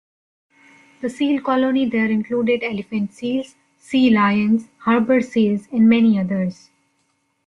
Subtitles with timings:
[1.01, 6.71] The seal colony there included elephant seals, sea lions harbor seals and many others.